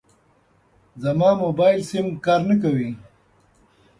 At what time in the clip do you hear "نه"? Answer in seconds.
2.49-2.55